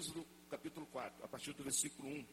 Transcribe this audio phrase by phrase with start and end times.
[0.00, 2.26] Êxodo capítulo 4, a partir do versículo 1.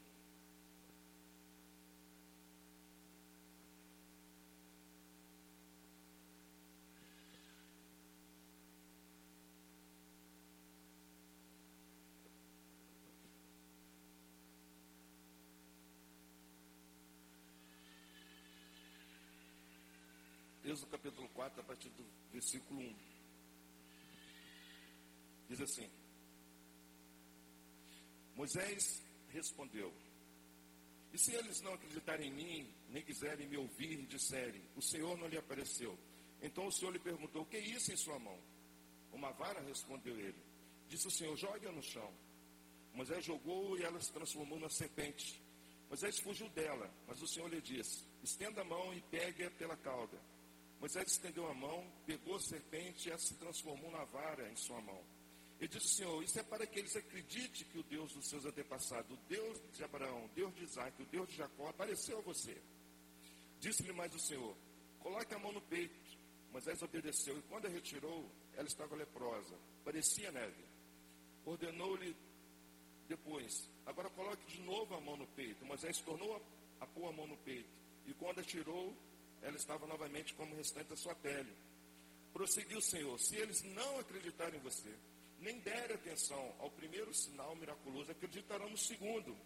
[20.63, 22.95] Êxodo capítulo 4, a partir do versículo 1.
[25.49, 26.06] Diz assim:
[28.37, 29.91] Moisés respondeu:
[31.11, 35.27] E se eles não acreditarem em mim, nem quiserem me ouvir disserem: O Senhor não
[35.27, 35.97] lhe apareceu?
[36.39, 38.39] Então o Senhor lhe perguntou: O que é isso em sua mão?
[39.11, 40.39] Uma vara, respondeu ele.
[40.87, 42.13] Disse o Senhor: Jogue-a no chão.
[42.93, 45.41] Moisés jogou e ela se transformou na serpente.
[45.89, 50.21] Moisés fugiu dela, mas o Senhor lhe disse: Estenda a mão e pegue-a pela cauda.
[50.79, 54.79] Moisés estendeu a mão, pegou a serpente e ela se transformou na vara em sua
[54.79, 55.16] mão.
[55.59, 58.45] E disse o Senhor: Isso é para que eles acreditem que o Deus dos seus
[58.45, 62.21] antepassados, o Deus de Abraão, o Deus de Isaac, o Deus de Jacó, apareceu a
[62.21, 62.55] você.
[63.59, 64.55] Disse-lhe mais o Senhor:
[64.99, 65.95] Coloque a mão no peito.
[66.51, 70.63] Moisés obedeceu, e quando a retirou, ela estava leprosa, parecia neve.
[71.45, 72.15] Ordenou-lhe
[73.07, 75.65] depois: Agora coloque de novo a mão no peito.
[75.65, 77.69] Moisés tornou a, a pôr a mão no peito,
[78.05, 78.95] e quando a tirou,
[79.41, 81.51] ela estava novamente como restante da sua pele.
[82.31, 84.93] Prosseguiu o Senhor: Se eles não acreditarem em você,
[85.39, 89.37] nem derem atenção ao primeiro sinal miraculoso, acreditarão no segundo.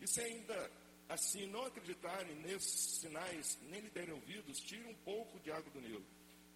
[0.00, 0.70] E se ainda
[1.08, 5.80] assim não acreditarem nesses sinais, nem lhe derem ouvidos, tire um pouco de água do
[5.80, 6.04] Nilo.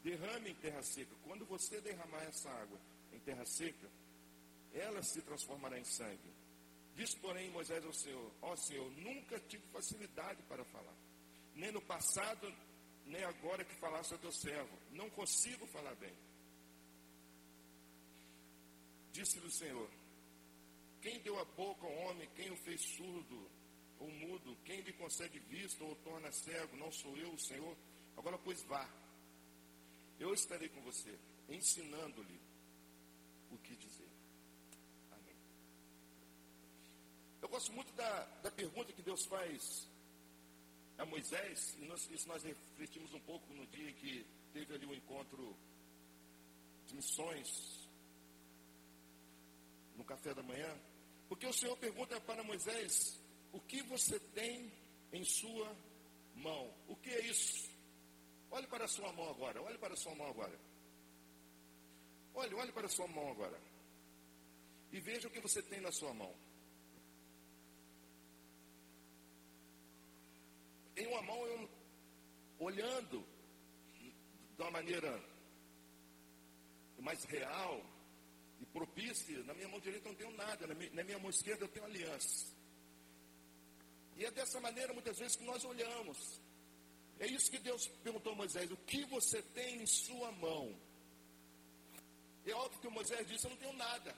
[0.03, 1.14] Derrame em terra seca.
[1.25, 2.81] Quando você derramar essa água
[3.12, 3.89] em terra seca,
[4.72, 6.33] ela se transformará em sangue.
[6.94, 10.94] Diz, porém, Moisés ao Senhor: Ó oh, Senhor, nunca tive facilidade para falar,
[11.55, 12.53] nem no passado,
[13.06, 14.77] nem agora que falasse ao teu servo.
[14.92, 16.15] Não consigo falar bem.
[19.12, 19.91] Disse-lhe o Senhor:
[21.03, 23.50] Quem deu a boca ao homem, quem o fez surdo
[23.98, 27.76] ou mudo, quem lhe concede vista ou torna cego, não sou eu, o Senhor?
[28.16, 28.88] Agora, pois, vá.
[30.19, 32.41] Eu estarei com você, ensinando-lhe
[33.50, 34.09] o que dizer.
[35.10, 35.34] Amém.
[37.41, 39.88] Eu gosto muito da, da pergunta que Deus faz
[40.98, 44.84] a Moisés, e nós, isso nós refletimos um pouco no dia em que teve ali
[44.84, 45.56] o um encontro
[46.87, 47.79] de missões
[50.00, 50.75] no café da manhã,
[51.28, 53.21] porque o Senhor pergunta para Moisés:
[53.53, 54.72] o que você tem
[55.12, 55.77] em sua
[56.34, 56.75] mão?
[56.88, 57.69] O que é isso?
[58.50, 60.59] Olhe para a sua mão agora, olhe para a sua mão agora.
[62.34, 63.60] Olhe, olhe para a sua mão agora.
[64.91, 66.34] E veja o que você tem na sua mão.
[70.97, 71.69] Em uma mão, eu,
[72.59, 73.25] olhando
[74.56, 75.12] de uma maneira
[76.99, 77.83] mais real,
[78.60, 81.31] e propícia, na minha mão direita eu não tenho nada, na minha, na minha mão
[81.31, 82.47] esquerda eu tenho aliança.
[84.16, 86.41] E é dessa maneira muitas vezes que nós olhamos.
[87.19, 90.75] É isso que Deus perguntou a Moisés: o que você tem em sua mão?
[92.44, 94.15] É óbvio que Moisés disse: eu não tenho nada.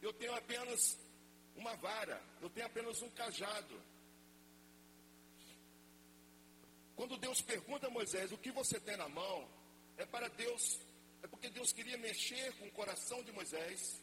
[0.00, 0.98] Eu tenho apenas
[1.56, 3.80] uma vara, eu tenho apenas um cajado.
[6.94, 9.48] Quando Deus pergunta a Moisés o que você tem na mão,
[9.96, 10.80] é para Deus
[11.44, 14.00] porque Deus queria mexer com o coração de Moisés.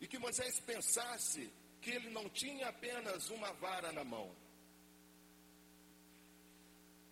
[0.00, 4.34] E que Moisés pensasse que ele não tinha apenas uma vara na mão.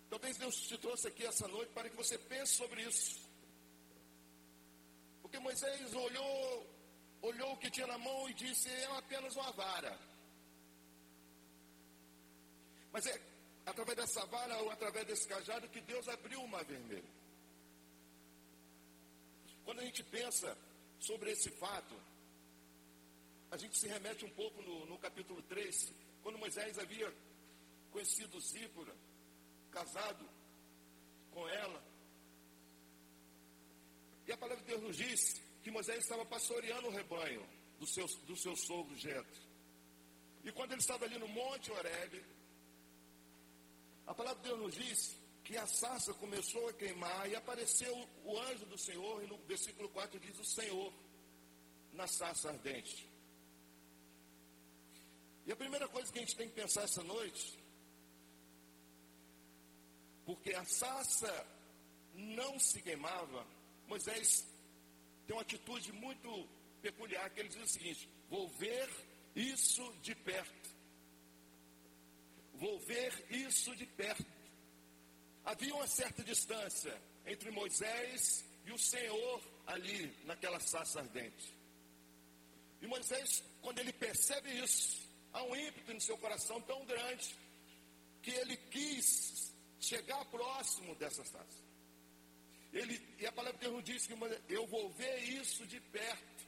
[0.09, 3.21] Talvez Deus te trouxe aqui essa noite para que você pense sobre isso.
[5.21, 6.67] Porque Moisés olhou,
[7.21, 9.97] olhou o que tinha na mão e disse: é apenas uma vara.
[12.91, 13.21] Mas é
[13.65, 17.26] através dessa vara ou através desse cajado que Deus abriu o mar vermelho.
[19.77, 20.57] Quando a gente pensa
[20.99, 21.95] sobre esse fato,
[23.51, 25.93] a gente se remete um pouco no, no capítulo 3,
[26.23, 27.13] quando Moisés havia
[27.91, 28.91] conhecido Zípora,
[29.69, 30.27] casado
[31.29, 31.83] com ela.
[34.25, 37.47] E a palavra de Deus nos diz que Moisés estava pastoreando o rebanho
[37.79, 39.41] do seu, do seu sogro Jetro.
[40.43, 42.25] E quando ele estava ali no Monte Horebe,
[44.07, 45.15] a palavra de Deus nos diz
[45.47, 47.95] que a sarça começou a queimar e apareceu
[48.25, 50.91] o anjo do Senhor, e no versículo 4 diz o Senhor
[51.93, 53.07] na sarça ardente.
[55.45, 57.57] E a primeira coisa que a gente tem que pensar essa noite,
[60.25, 61.47] porque a sarça
[62.13, 63.47] não se queimava,
[63.87, 64.45] Moisés
[65.25, 66.29] tem uma atitude muito
[66.81, 68.89] peculiar, que ele diz o seguinte: vou ver
[69.33, 70.75] isso de perto.
[72.55, 74.36] Vou ver isso de perto.
[75.47, 76.93] Havia uma certa distância
[77.25, 81.55] entre Moisés e o Senhor ali naquela sarça ardente.
[82.81, 87.33] E Moisés, quando ele percebe isso, há um ímpeto no seu coração tão grande
[88.21, 91.63] que ele quis chegar próximo dessa taça.
[92.73, 94.17] Ele, e a palavra de Deus diz que
[94.49, 96.45] eu vou ver isso de perto.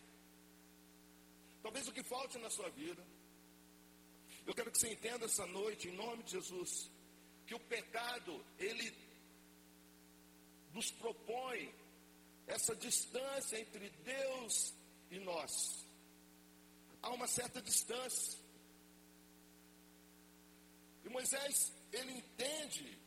[1.63, 3.01] Talvez o que falte na sua vida.
[4.46, 6.92] Eu quero que você entenda essa noite, em nome de Jesus,
[7.50, 8.96] que o pecado, ele
[10.72, 11.74] nos propõe
[12.46, 14.72] essa distância entre Deus
[15.10, 15.84] e nós.
[17.01, 18.38] Há uma certa distância.
[21.04, 23.00] E Moisés, ele entende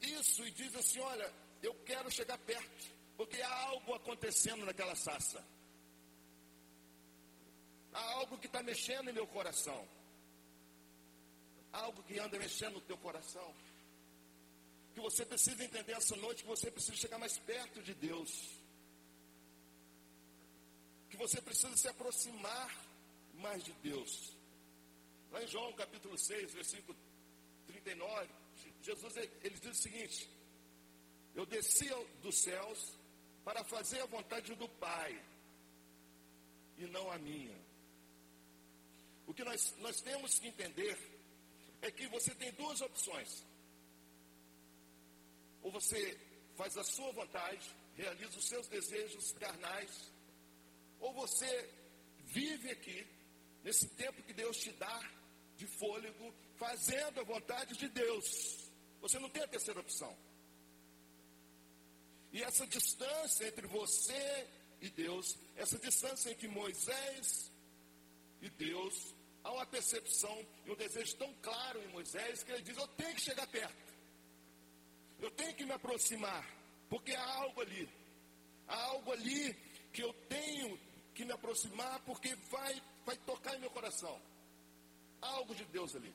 [0.00, 1.28] isso e diz assim: Olha,
[1.60, 2.86] eu quero chegar perto,
[3.16, 5.44] porque há algo acontecendo naquela sassa.
[7.92, 9.84] Há algo que está mexendo em meu coração.
[11.84, 13.48] Algo que anda mexendo no teu coração.
[14.94, 18.30] Que você precisa entender essa noite que você precisa chegar mais perto de Deus.
[21.10, 22.70] Que você precisa se aproximar
[23.34, 24.32] mais de Deus.
[25.32, 26.96] Lá em João capítulo 6, versículo
[27.66, 28.28] 39,
[28.82, 30.30] Jesus ele diz o seguinte:
[31.34, 31.88] Eu desci
[32.22, 32.80] dos céus
[33.44, 35.12] para fazer a vontade do Pai
[36.78, 37.56] e não a minha.
[39.26, 41.15] O que nós, nós temos que entender
[41.86, 43.44] é que você tem duas opções.
[45.62, 46.18] Ou você
[46.56, 50.12] faz a sua vontade, realiza os seus desejos carnais,
[51.00, 51.70] ou você
[52.26, 53.06] vive aqui,
[53.62, 55.10] nesse tempo que Deus te dá
[55.56, 58.70] de fôlego, fazendo a vontade de Deus.
[59.00, 60.16] Você não tem a terceira opção.
[62.32, 64.48] E essa distância entre você
[64.80, 67.50] e Deus, essa distância entre Moisés
[68.42, 69.14] e Deus,
[69.46, 73.14] há uma percepção e um desejo tão claro em Moisés que ele diz: Eu tenho
[73.14, 73.94] que chegar perto,
[75.20, 76.44] eu tenho que me aproximar,
[76.90, 77.88] porque há algo ali,
[78.66, 79.54] há algo ali
[79.92, 80.78] que eu tenho
[81.14, 84.20] que me aproximar, porque vai, vai tocar em meu coração.
[85.22, 86.12] Há algo de Deus ali.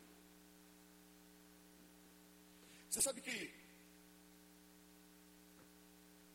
[2.89, 3.53] Você sabe que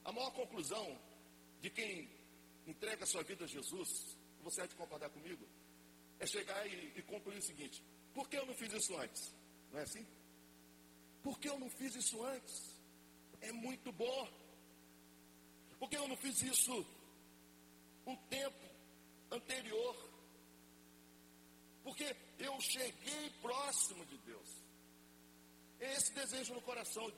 [0.03, 0.99] a maior conclusão
[1.61, 2.11] de quem
[2.67, 5.47] entrega sua vida a Jesus, você há de concordar comigo,
[6.19, 7.83] é chegar e, e concluir o seguinte:
[8.15, 9.35] por que eu não fiz isso antes?
[9.73, 10.07] Não é assim?
[11.23, 12.77] Por que eu não fiz isso antes?
[13.41, 14.29] É muito bom.
[15.79, 16.87] Por que eu não fiz isso
[18.07, 18.65] um tempo
[19.31, 19.95] anterior?
[21.83, 24.49] Porque eu cheguei próximo de Deus.
[25.79, 27.13] É esse desejo no coração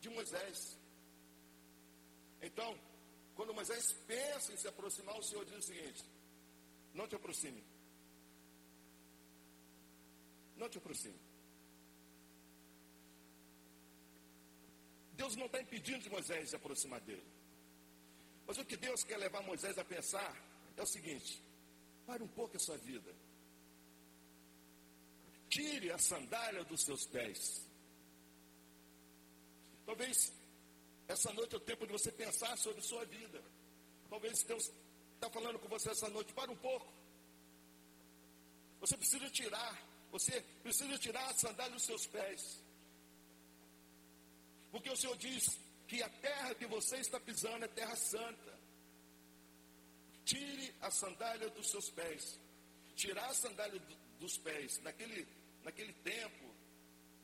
[0.00, 0.76] de Moisés.
[2.42, 2.76] Então,
[3.36, 6.04] quando Moisés pensa em se aproximar, o Senhor diz o seguinte:
[6.92, 7.62] não te aproxime.
[10.62, 11.18] Não te aproxime.
[15.14, 17.26] Deus não está impedindo de Moisés se aproximar dele.
[18.46, 20.32] Mas o que Deus quer levar Moisés a pensar
[20.76, 21.42] é o seguinte:
[22.06, 23.12] pare um pouco a sua vida.
[25.48, 27.68] Tire a sandália dos seus pés.
[29.84, 30.32] Talvez
[31.08, 33.42] essa noite é o tempo de você pensar sobre sua vida.
[34.08, 34.70] Talvez Deus
[35.16, 36.32] está falando com você essa noite.
[36.32, 36.86] Para um pouco.
[38.78, 39.91] Você precisa tirar.
[40.12, 42.60] Você precisa tirar a sandália dos seus pés.
[44.70, 48.52] Porque o Senhor diz que a terra que você está pisando é terra santa.
[50.24, 52.38] Tire a sandália dos seus pés.
[52.94, 53.80] Tirar a sandália
[54.20, 55.26] dos pés, naquele,
[55.64, 56.54] naquele tempo,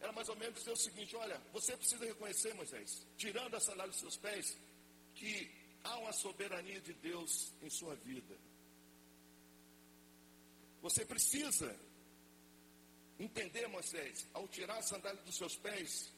[0.00, 3.92] era mais ou menos dizer o seguinte: olha, você precisa reconhecer, Moisés, tirando a sandália
[3.92, 4.56] dos seus pés,
[5.14, 5.50] que
[5.84, 8.34] há uma soberania de Deus em sua vida.
[10.80, 11.87] Você precisa
[13.18, 16.12] entender, Moisés, ao tirar a sandália dos seus pés,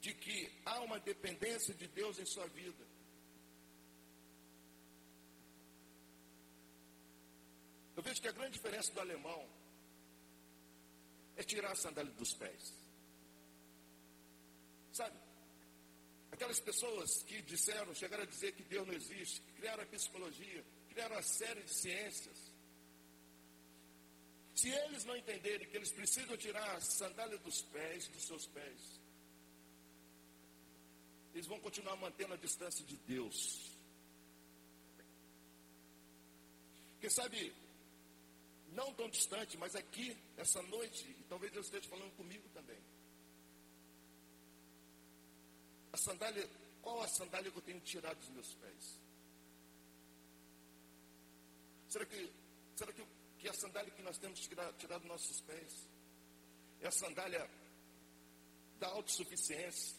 [0.00, 2.86] de que há uma dependência de Deus em sua vida.
[7.96, 9.48] Eu vejo que a grande diferença do alemão
[11.36, 12.74] é tirar a sandália dos pés.
[14.92, 15.18] Sabe?
[16.30, 21.16] Aquelas pessoas que disseram, chegaram a dizer que Deus não existe, criaram a psicologia, criaram
[21.16, 22.47] uma série de ciências.
[24.58, 29.00] Se eles não entenderem que eles precisam tirar a sandália dos pés, dos seus pés,
[31.32, 33.70] eles vão continuar mantendo a distância de Deus.
[36.94, 37.54] Porque sabe,
[38.72, 42.80] não tão distante, mas aqui, essa noite, e talvez Deus esteja falando comigo também.
[45.92, 46.50] A sandália,
[46.82, 48.98] qual a sandália que eu tenho tirado dos meus pés?
[51.88, 52.32] Será que,
[52.74, 53.06] será que,
[53.38, 55.86] que a sandália que nós temos tirado dos nossos pés
[56.80, 57.48] é a sandália
[58.78, 59.96] da autossuficiência?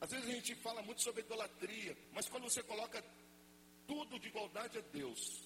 [0.00, 3.04] Às vezes a gente fala muito sobre idolatria, mas quando você coloca
[3.86, 5.44] tudo de igualdade a Deus,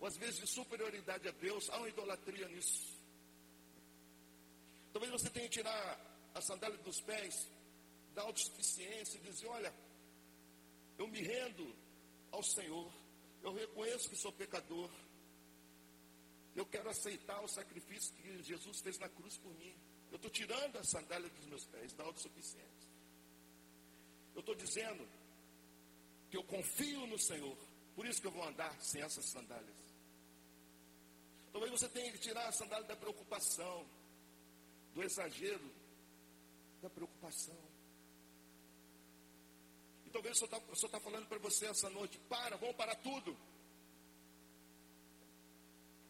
[0.00, 2.96] ou às vezes de superioridade a Deus, há uma idolatria nisso.
[4.92, 7.48] Talvez você tenha que tirar a sandália dos pés
[8.14, 9.72] da autossuficiência e dizer: Olha,
[10.98, 11.74] eu me rendo
[12.30, 12.92] ao Senhor,
[13.42, 14.90] eu reconheço que sou pecador,
[16.54, 19.74] eu quero aceitar o sacrifício que Jesus fez na cruz por mim.
[20.10, 22.90] Eu estou tirando a sandália dos meus pés da autossuficiência.
[24.34, 25.08] Eu estou dizendo
[26.30, 27.56] que eu confio no Senhor,
[27.94, 29.76] por isso que eu vou andar sem essas sandálias.
[31.52, 33.86] Talvez você tenha que tirar a sandália da preocupação,
[34.94, 35.70] do exagero,
[36.80, 37.71] da preocupação.
[40.12, 43.36] Talvez o Senhor está tá falando para você essa noite: para, vamos parar tudo.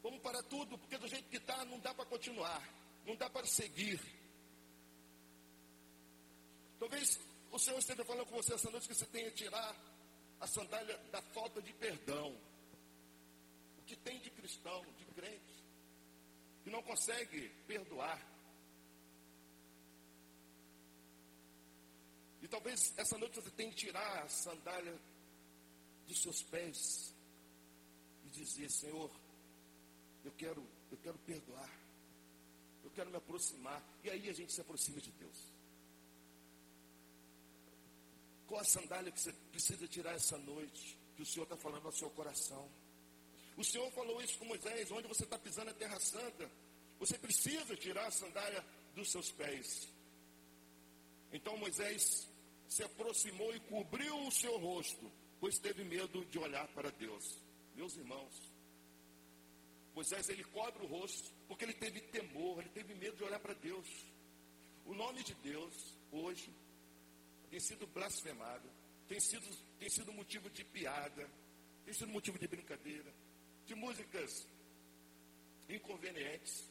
[0.02, 2.68] Vamos parar tudo, porque do jeito que está, não dá para continuar,
[3.06, 4.00] não dá para seguir.
[6.80, 7.20] Talvez
[7.52, 9.76] o Senhor esteja falando com você essa noite que você tenha que tirar
[10.40, 12.36] a sandália da falta de perdão.
[13.78, 15.64] O que tem de cristão, de crente,
[16.64, 18.31] que não consegue perdoar.
[22.42, 24.98] E talvez essa noite você tenha que tirar a sandália
[26.08, 27.14] dos seus pés
[28.26, 29.10] e dizer, Senhor,
[30.24, 31.70] eu quero, eu quero perdoar.
[32.84, 33.80] Eu quero me aproximar.
[34.02, 35.38] E aí a gente se aproxima de Deus.
[38.48, 40.98] Qual a sandália que você precisa tirar essa noite?
[41.16, 42.68] Que o Senhor está falando ao seu coração.
[43.56, 46.50] O Senhor falou isso com Moisés, onde você está pisando a terra santa.
[46.98, 49.88] Você precisa tirar a sandália dos seus pés.
[51.32, 52.28] Então Moisés
[52.72, 57.38] se aproximou e cobriu o seu rosto, pois teve medo de olhar para Deus.
[57.74, 58.34] Meus irmãos,
[59.94, 63.52] Moisés ele cobre o rosto porque ele teve temor, ele teve medo de olhar para
[63.52, 63.86] Deus.
[64.86, 65.74] O nome de Deus
[66.10, 66.50] hoje
[67.50, 68.66] tem sido blasfemado,
[69.06, 69.46] tem sido,
[69.78, 71.28] tem sido motivo de piada,
[71.84, 73.12] tem sido motivo de brincadeira,
[73.66, 74.48] de músicas
[75.68, 76.66] inconvenientes.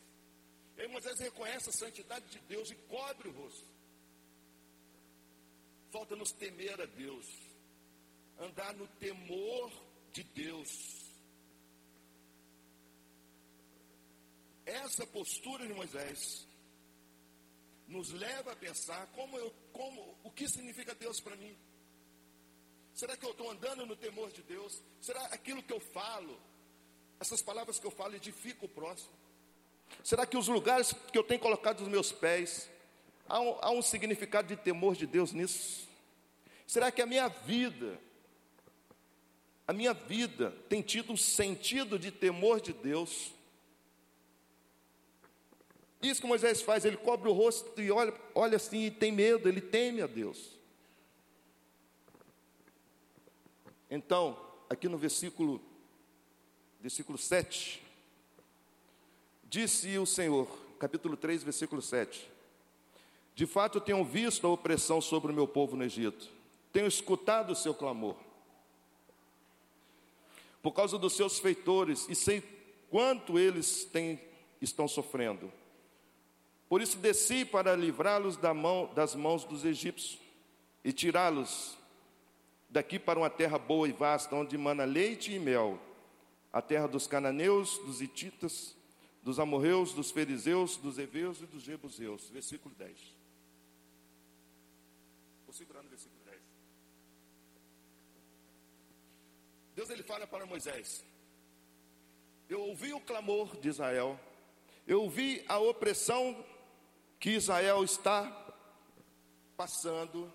[0.77, 3.70] E aí Moisés reconhece a santidade de Deus e cobre o rosto.
[5.91, 7.27] Falta nos temer a Deus,
[8.39, 9.69] andar no temor
[10.13, 11.01] de Deus.
[14.65, 16.47] Essa postura de Moisés
[17.89, 21.53] nos leva a pensar como eu, como, o que significa Deus para mim.
[22.93, 24.81] Será que eu estou andando no temor de Deus?
[25.01, 26.39] Será aquilo que eu falo,
[27.19, 29.11] essas palavras que eu falo edificam o próximo?
[30.05, 32.69] Será que os lugares que eu tenho colocado os meus pés,
[33.31, 35.87] há um, há um significado de temor de Deus nisso?
[36.67, 37.97] Será que a minha vida,
[39.65, 43.31] a minha vida tem tido um sentido de temor de Deus?
[46.01, 49.47] Isso que Moisés faz, ele cobre o rosto e olha, olha assim e tem medo,
[49.47, 50.59] ele teme a Deus.
[53.89, 55.61] Então, aqui no versículo,
[56.79, 57.81] versículo 7,
[59.43, 60.47] disse o Senhor,
[60.79, 62.30] capítulo 3, versículo 7.
[63.35, 66.29] De fato, tenho visto a opressão sobre o meu povo no Egito,
[66.71, 68.15] tenho escutado o seu clamor,
[70.61, 72.43] por causa dos seus feitores, e sei
[72.89, 74.19] quanto eles têm,
[74.61, 75.51] estão sofrendo.
[76.69, 80.19] Por isso desci para livrá-los da mão, das mãos dos egípcios
[80.83, 81.77] e tirá-los
[82.69, 85.77] daqui para uma terra boa e vasta, onde mana leite e mel,
[86.53, 88.75] a terra dos cananeus, dos hititas,
[89.21, 92.29] dos amorreus, dos fariseus, dos heveus e dos jebuseus.
[92.29, 93.20] Versículo 10.
[95.65, 96.41] Versículo 10.
[99.75, 101.05] Deus ele fala para Moisés:
[102.49, 104.19] Eu ouvi o clamor de Israel,
[104.87, 106.43] eu ouvi a opressão
[107.19, 108.29] que Israel está
[109.55, 110.33] passando.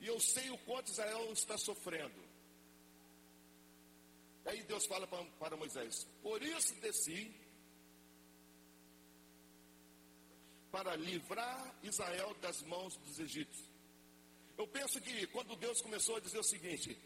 [0.00, 2.26] E eu sei o quanto Israel está sofrendo.
[4.46, 7.34] Aí Deus fala para, para Moisés: Por isso desci
[10.70, 13.68] para livrar Israel das mãos dos egípcios.
[14.56, 16.98] Eu penso que quando Deus começou a dizer o seguinte: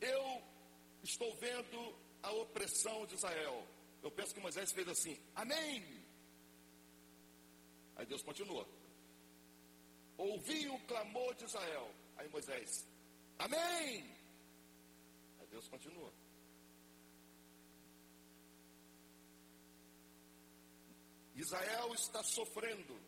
[0.00, 0.42] Eu
[1.02, 3.66] estou vendo a opressão de Israel,
[4.02, 5.82] eu penso que Moisés fez assim, amém.
[7.96, 8.66] Aí Deus continua.
[10.16, 11.90] Ouvi o clamor de Israel.
[12.16, 12.86] Aí Moisés,
[13.38, 14.04] amém.
[15.40, 16.12] Aí Deus continua.
[21.34, 22.98] Israel está sofrendo.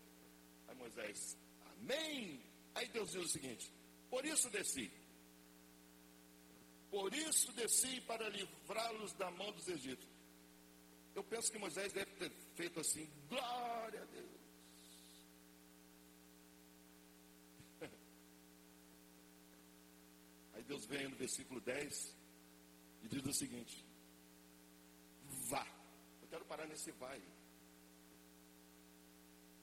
[0.68, 1.36] Aí Moisés,
[1.78, 2.42] amém.
[2.74, 3.72] Aí Deus diz o seguinte:
[4.10, 4.90] por isso desci.
[6.90, 10.14] Por isso desci para livrá-los da mão dos egípcios.
[11.14, 14.30] Eu penso que Moisés deve ter feito assim, glória a Deus.
[20.66, 22.16] Deus vem no versículo 10
[23.02, 23.84] e diz o seguinte:
[25.48, 25.66] vá.
[26.22, 27.22] Eu quero parar nesse vai.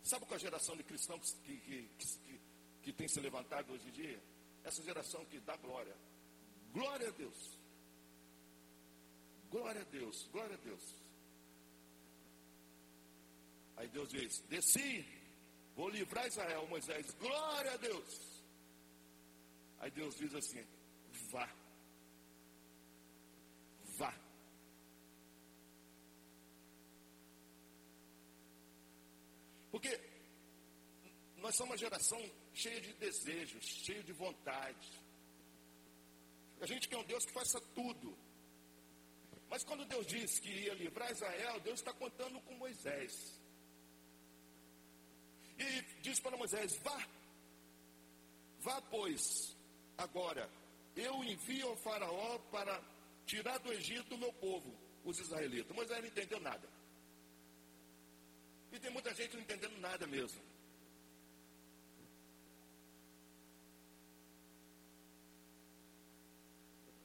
[0.03, 2.41] Sabe qual é a geração de cristãos que, que, que,
[2.83, 4.21] que, tem se levantado hoje em dia?
[4.63, 5.95] Essa geração que dá glória.
[6.73, 7.57] Glória a Deus.
[9.49, 10.83] Glória a Deus, glória a Deus.
[13.77, 15.05] Aí Deus diz: Desci,
[15.75, 16.67] vou livrar Israel.
[16.67, 18.43] Moisés, glória a Deus.
[19.79, 20.65] Aí Deus diz assim:
[21.31, 21.47] Vá.
[23.97, 24.13] Vá.
[29.73, 29.99] Porque
[31.53, 32.19] nós somos uma geração
[32.51, 34.91] cheia de desejos, cheia de vontade.
[36.59, 38.17] A gente quer um Deus que faça tudo.
[39.51, 43.39] Mas quando Deus disse que ia livrar Israel, Deus está contando com Moisés.
[45.59, 47.07] E diz para Moisés: Vá,
[48.61, 49.55] vá, pois,
[49.95, 50.49] agora,
[50.95, 52.81] eu envio ao Faraó para
[53.27, 55.75] tirar do Egito o meu povo, os israelitas.
[55.75, 56.67] Moisés não entendeu nada.
[58.71, 60.52] E tem muita gente não entendendo nada mesmo.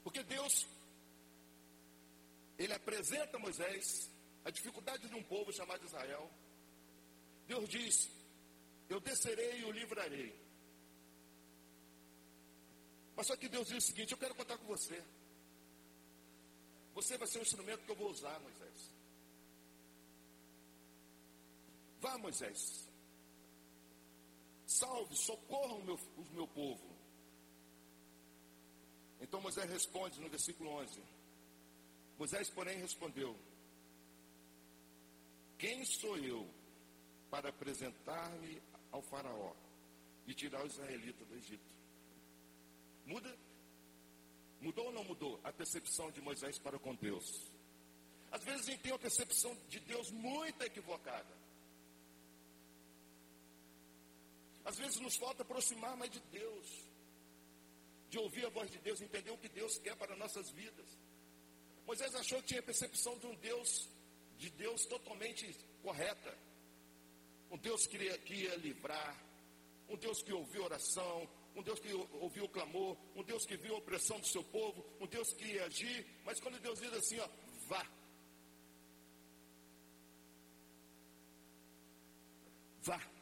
[0.09, 0.67] Porque Deus,
[2.59, 4.11] Ele apresenta a Moisés
[4.43, 6.31] a dificuldade de um povo chamado Israel.
[7.47, 8.09] Deus diz:
[8.89, 10.35] Eu descerei e o livrarei.
[13.15, 15.05] Mas só que Deus diz o seguinte: Eu quero contar com você.
[16.95, 18.91] Você vai ser o instrumento que eu vou usar, Moisés.
[22.01, 22.89] Vá, Moisés.
[24.67, 26.97] Salve, socorra o meu, o meu povo.
[29.21, 31.01] Então Moisés responde no versículo 11.
[32.19, 33.37] Moisés, porém, respondeu:
[35.59, 36.49] Quem sou eu
[37.31, 39.55] para apresentar-me ao Faraó
[40.27, 41.75] e tirar os israelitas do Egito?
[43.07, 43.37] Muda?
[44.61, 47.49] Mudou ou não mudou a percepção de Moisés para com Deus?
[48.31, 51.39] Às vezes a gente tem uma percepção de Deus muito equivocada.
[54.65, 56.88] Às vezes nos falta aproximar mais de Deus,
[58.11, 60.87] de ouvir a voz de Deus, entender o que Deus quer para nossas vidas.
[61.87, 63.89] Moisés achou que tinha percepção de um Deus,
[64.37, 66.37] de Deus totalmente correta.
[67.51, 69.17] Um Deus que ia, que ia livrar,
[69.89, 73.75] um Deus que ouviu oração, um Deus que ouviu o clamor, um Deus que viu
[73.75, 77.19] a opressão do seu povo, um Deus que ia agir, mas quando Deus diz assim,
[77.19, 77.29] ó,
[77.67, 77.87] vá.
[82.83, 83.19] Vá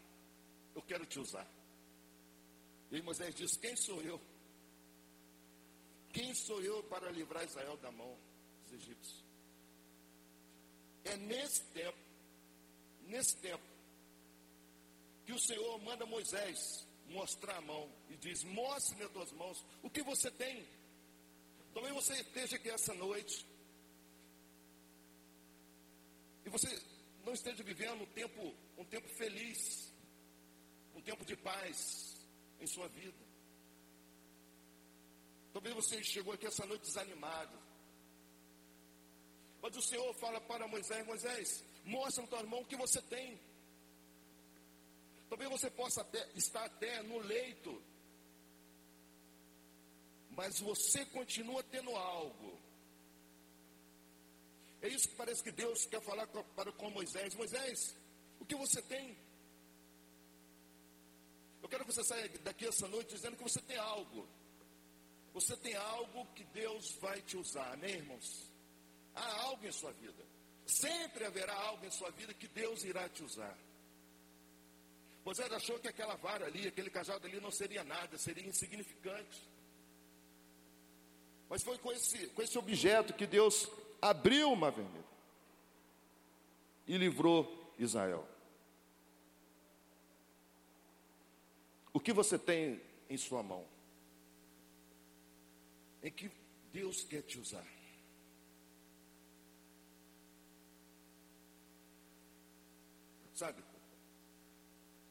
[0.76, 1.48] eu quero te usar.
[2.92, 4.20] E Moisés diz: Quem sou eu?
[6.16, 8.16] Quem sou eu para livrar Israel da mão
[8.62, 9.22] dos egípcios?
[11.04, 11.98] É nesse tempo,
[13.02, 13.62] nesse tempo,
[15.26, 19.90] que o Senhor manda Moisés mostrar a mão e diz: Mostre-me as tuas mãos, o
[19.90, 20.66] que você tem.
[21.74, 23.44] Talvez você esteja aqui essa noite
[26.46, 26.82] e você
[27.26, 29.92] não esteja vivendo um tempo, um tempo feliz
[30.94, 32.16] um tempo de paz
[32.58, 33.25] em sua vida.
[35.56, 37.58] Talvez você chegou aqui essa noite desanimado.
[39.62, 43.40] Mas o Senhor fala para Moisés: Moisés, mostra no teu irmão o que você tem.
[45.30, 47.82] Talvez você possa até, estar até no leito,
[50.32, 52.60] mas você continua tendo algo.
[54.82, 57.34] É isso que parece que Deus quer falar para com Moisés.
[57.34, 57.96] Moisés,
[58.38, 59.16] o que você tem?
[61.62, 64.28] Eu quero que você saia daqui essa noite dizendo que você tem algo.
[65.36, 68.50] Você tem algo que Deus vai te usar, amém, irmãos?
[69.14, 70.24] Há algo em sua vida.
[70.64, 73.54] Sempre haverá algo em sua vida que Deus irá te usar.
[75.22, 79.46] Moisés achou que aquela vara ali, aquele cajado ali não seria nada, seria insignificante.
[81.50, 83.68] Mas foi com esse, com esse objeto que Deus
[84.00, 85.04] abriu uma vermelha
[86.86, 88.26] e livrou Israel.
[91.92, 93.75] O que você tem em sua mão?
[96.02, 96.30] Em que
[96.72, 97.66] Deus quer te usar?
[103.34, 103.62] Sabe?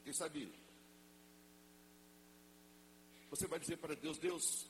[0.04, 0.52] Quem sabe?
[3.30, 4.68] Você vai dizer para Deus: Deus,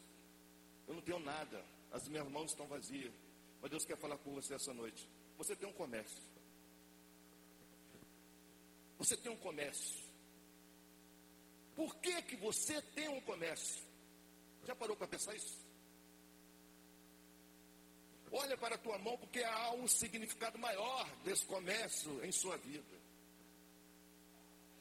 [0.88, 3.14] eu não tenho nada, as minhas mãos estão vazias,
[3.62, 5.08] mas Deus quer falar com você essa noite.
[5.38, 6.24] Você tem um comércio.
[8.98, 10.06] Você tem um comércio.
[11.76, 13.84] Por que, que você tem um comércio?
[14.66, 15.65] Já parou para pensar isso?
[18.38, 22.96] Olha para a tua mão, porque há um significado maior desse comércio em sua vida.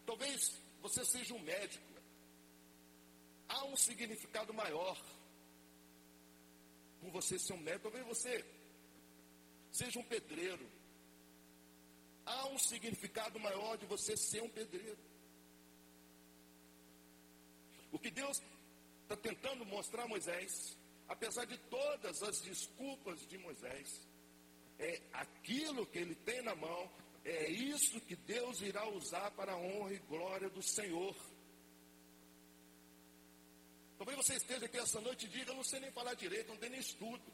[0.04, 1.84] Talvez você seja um médico.
[3.48, 5.00] Há um significado maior.
[7.00, 8.44] por você ser um médico, talvez você
[9.70, 10.68] seja um pedreiro.
[12.26, 14.98] Há um significado maior de você ser um pedreiro.
[17.92, 18.42] O que Deus
[19.02, 20.76] está tentando mostrar a Moisés,
[21.08, 24.06] apesar de todas as desculpas de Moisés,
[24.78, 26.90] é aquilo que ele tem na mão,
[27.24, 31.14] é isso que Deus irá usar para a honra e glória do Senhor.
[33.96, 36.56] Talvez você esteja aqui essa noite e diga, eu não sei nem falar direito, não
[36.56, 37.32] tenho nem estudo.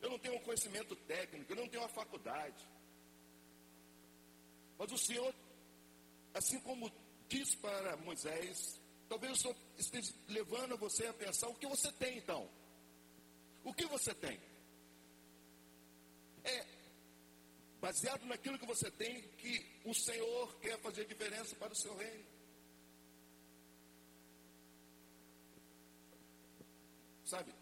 [0.00, 2.68] Eu não tenho um conhecimento técnico, eu não tenho uma faculdade.
[4.78, 5.34] Mas o Senhor,
[6.34, 6.92] assim como
[7.26, 12.18] diz para Moisés, talvez o Senhor esteja levando você a pensar o que você tem
[12.18, 12.48] então.
[13.62, 14.40] O que você tem?
[16.44, 16.66] É
[17.80, 22.24] baseado naquilo que você tem que o Senhor quer fazer diferença para o seu reino.
[27.24, 27.54] Sabe?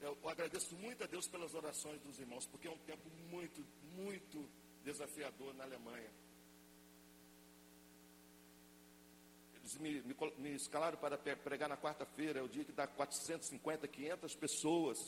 [0.00, 3.64] Eu agradeço muito a Deus pelas orações dos irmãos, porque é um tempo muito,
[3.94, 4.48] muito
[4.82, 6.10] desafiador na Alemanha.
[9.78, 14.34] Me, me, me escalaram para pregar na quarta-feira, é o dia que dá 450, 500
[14.34, 14.98] pessoas.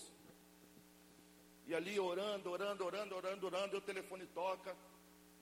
[1.66, 4.76] E ali orando, orando, orando, orando, orando, o telefone toca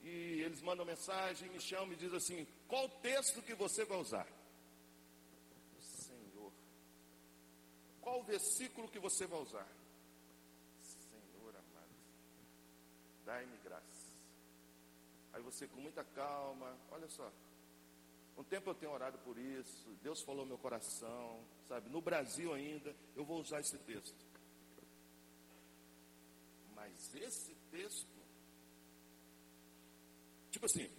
[0.03, 4.27] e eles mandam mensagem, me chamam e dizem assim: qual texto que você vai usar?
[8.01, 9.67] Qual o versículo que você vai usar?
[10.83, 11.89] Senhor amado,
[13.25, 13.83] dai-me graça.
[15.33, 17.31] Aí você com muita calma, olha só.
[18.37, 21.89] Um tempo eu tenho orado por isso, Deus falou meu coração, sabe?
[21.89, 24.25] No Brasil ainda, eu vou usar esse texto.
[26.73, 28.15] Mas esse texto,
[30.51, 30.89] tipo assim,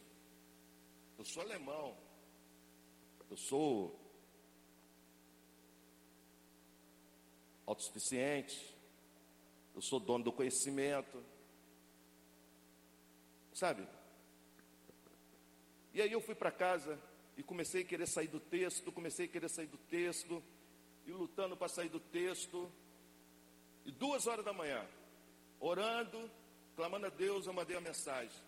[1.18, 1.96] eu sou alemão,
[3.30, 4.00] eu sou
[7.66, 8.74] autossuficiente,
[9.74, 11.22] eu sou dono do conhecimento.
[13.52, 13.86] Sabe?
[15.92, 16.98] E aí eu fui para casa
[17.36, 20.42] e comecei a querer sair do texto, comecei a querer sair do texto,
[21.06, 22.70] e lutando para sair do texto.
[23.84, 24.84] E duas horas da manhã,
[25.60, 26.30] orando,
[26.74, 28.42] clamando a Deus, eu mandei a mensagem.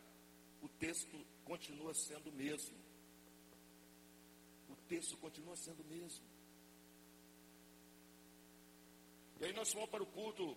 [0.61, 2.77] O texto continua sendo o mesmo.
[4.69, 6.25] O texto continua sendo o mesmo.
[9.41, 10.57] E aí nós fomos para o culto,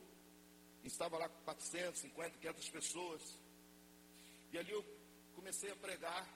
[0.83, 3.39] estava lá 450, 500 pessoas.
[4.51, 4.83] E ali eu
[5.35, 6.27] comecei a pregar.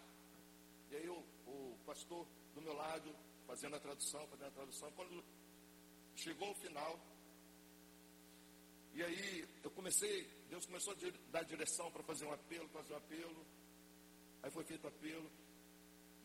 [0.92, 4.92] E aí o, o pastor do meu lado, fazendo a tradução, fazendo a tradução.
[4.92, 5.24] Quando
[6.16, 7.00] chegou o final,
[8.94, 12.98] e aí eu comecei, Deus começou a dar direção para fazer um apelo, fazer um
[12.98, 13.46] apelo.
[14.42, 15.30] Aí foi feito o apelo.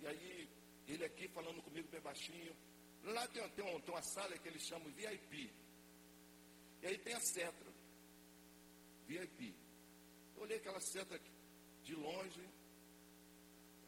[0.00, 0.48] E aí
[0.86, 2.54] ele aqui falando comigo bem baixinho.
[3.02, 5.52] Lá tem, tem, uma, tem uma sala que eles chamam VIP.
[6.82, 7.66] E aí tem a seta,
[9.06, 9.54] VIP.
[10.36, 11.20] Eu olhei aquela seta
[11.82, 12.48] de longe,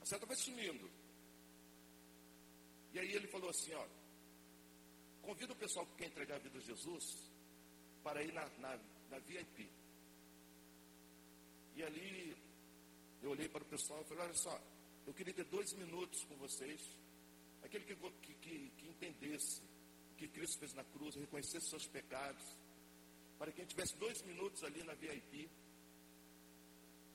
[0.01, 0.91] a seta vai sumindo.
[2.93, 3.87] E aí ele falou assim, ó,
[5.23, 7.05] convida o pessoal que quer entregar a vida a Jesus
[8.03, 8.79] para ir na, na,
[9.11, 9.71] na VIP.
[11.75, 12.37] E ali
[13.23, 14.61] eu olhei para o pessoal e falei, olha só,
[15.07, 16.81] eu queria ter dois minutos com vocês,
[17.63, 19.63] aquele que, que, que, que entendesse
[20.13, 22.45] o que Cristo fez na cruz, reconhecesse seus pecados,
[23.39, 25.49] para que a gente tivesse dois minutos ali na VIP.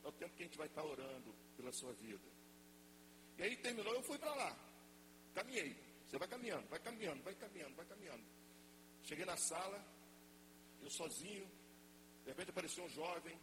[0.03, 2.27] É o tempo que a gente vai estar orando pela sua vida.
[3.37, 4.66] E aí terminou, eu fui para lá.
[5.38, 5.76] Caminhei.
[6.04, 8.23] Você vai caminhando, vai caminhando, vai caminhando, vai caminhando.
[9.04, 9.80] Cheguei na sala,
[10.82, 11.47] eu sozinho.
[12.23, 13.38] De repente apareceu um jovem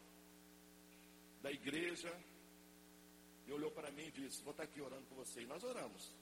[1.41, 2.13] da igreja.
[3.47, 5.43] E olhou para mim e disse: Vou estar aqui orando por você.
[5.43, 6.13] E nós oramos.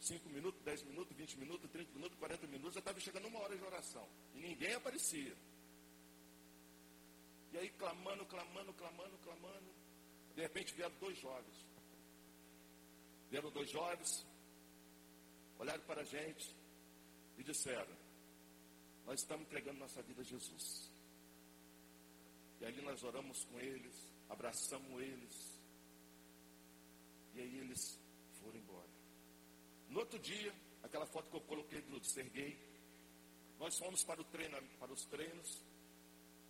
[0.00, 2.74] 5 minutos, 10 minutos, 20 minutos, 30 minutos, 40 minutos.
[2.74, 4.08] Já estava chegando uma hora de oração.
[4.34, 5.36] E ninguém aparecia.
[7.52, 9.70] E aí clamando, clamando, clamando, clamando.
[10.34, 11.66] De repente vieram dois jovens.
[13.30, 14.26] Vieram dois jovens,
[15.60, 16.56] olharam para a gente
[17.36, 17.94] e disseram:
[19.04, 20.90] Nós estamos entregando nossa vida a Jesus.
[22.60, 23.94] E ali nós oramos com eles,
[24.28, 25.60] abraçamos eles.
[27.34, 27.98] E aí eles
[28.40, 28.88] foram embora.
[29.88, 32.58] No outro dia, aquela foto que eu coloquei do Serguei,
[33.58, 35.62] nós fomos para, o treino, para os treinos.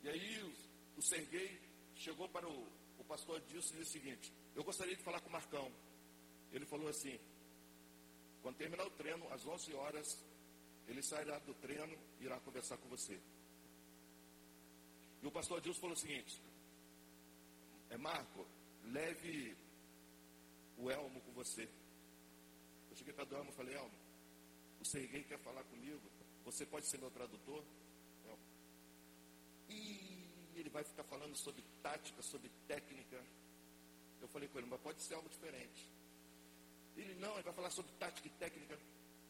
[0.05, 0.55] E aí
[0.97, 1.61] o Serguei
[1.97, 2.69] chegou para o,
[2.99, 5.71] o pastor Dilson e disse o seguinte: Eu gostaria de falar com o Marcão.
[6.53, 7.19] Ele falou assim:
[8.43, 10.19] Quando terminar o treino, às 11 horas,
[10.89, 13.21] ele sairá do treino e irá conversar com você.
[15.23, 16.41] E o pastor Dilson falou o seguinte:
[17.91, 18.47] É Marco,
[18.85, 19.57] leve
[20.79, 21.69] o Elmo com você.
[22.91, 23.99] Eu cheguei para o Elmo e falei: Elmo,
[24.81, 26.01] o Serguei quer falar comigo,
[26.45, 27.63] você pode ser meu tradutor?
[28.25, 28.39] Não.
[29.69, 30.27] E
[30.57, 33.23] ele vai ficar falando sobre tática, sobre técnica.
[34.21, 35.89] Eu falei com ele, mas pode ser algo diferente.
[37.01, 38.79] Ele, não, ele vai falar sobre tática e técnica.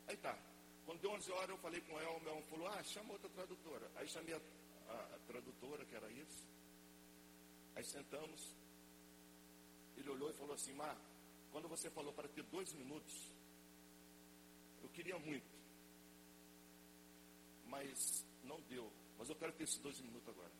[0.08, 0.36] Aí tá.
[0.84, 3.88] Quando deu 11 horas, eu falei com ela, o meu falou, ah, chama outra tradutora.
[3.94, 4.40] Aí chamei a,
[4.88, 6.48] a, a tradutora, que era isso.
[7.76, 8.56] Aí sentamos.
[9.96, 10.96] Ele olhou e falou assim, Mar,
[11.52, 13.14] quando você falou para ter dois minutos,
[14.82, 15.48] eu queria muito.
[17.66, 18.90] Mas não deu.
[19.16, 20.50] Mas eu quero ter esses dois minutos agora.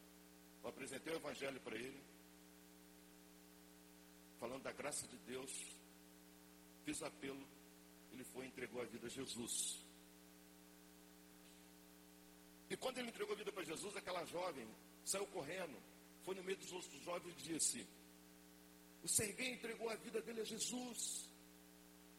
[0.62, 2.00] Eu apresentei o Evangelho para ele,
[4.38, 5.79] falando da graça de Deus,
[6.84, 7.46] fiz apelo,
[8.12, 9.84] ele foi e entregou a vida a Jesus.
[12.68, 14.66] E quando ele entregou a vida para Jesus, aquela jovem
[15.04, 15.76] saiu correndo,
[16.24, 17.86] foi no meio dos outros jovens e disse:
[19.02, 21.28] O Serguei entregou a vida dele a Jesus.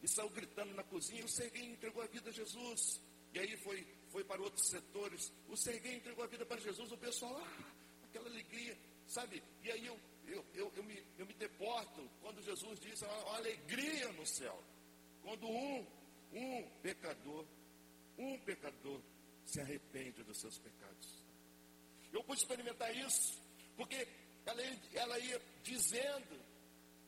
[0.02, 3.00] E saiu gritando na cozinha: O Serguei entregou a vida a Jesus.
[3.32, 6.92] E aí foi, foi para outros setores: O Serguei entregou a vida para Jesus.
[6.92, 7.64] O pessoal, ah,
[8.04, 8.76] aquela alegria,
[9.12, 9.42] sabe?
[9.62, 14.10] E aí eu, eu, eu, eu, me, eu me deporto quando Jesus disse: Uma alegria
[14.12, 14.58] no céu.
[15.22, 15.86] Quando um,
[16.32, 17.44] um pecador,
[18.18, 19.00] um pecador
[19.44, 21.22] se arrepende dos seus pecados.
[22.12, 23.40] Eu pude experimentar isso,
[23.76, 24.08] porque
[24.46, 24.62] ela,
[24.94, 26.40] ela ia dizendo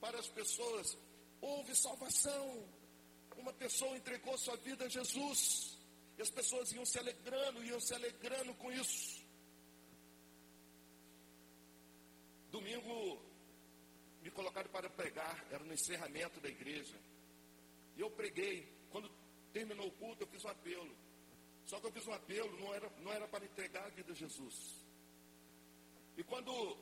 [0.01, 0.97] para as pessoas:
[1.40, 2.69] houve salvação.
[3.37, 5.77] Uma pessoa entregou sua vida a Jesus.
[6.17, 9.24] E as pessoas iam se alegrando, iam se alegrando com isso.
[12.55, 13.21] Domingo
[14.23, 16.97] me colocaram para pregar, era no encerramento da igreja.
[17.97, 18.73] E eu preguei.
[18.93, 19.11] Quando
[19.53, 20.95] terminou o culto, eu fiz um apelo.
[21.67, 24.14] Só que eu fiz um apelo, não era, não era para entregar a vida a
[24.14, 24.57] Jesus.
[26.17, 26.79] E quando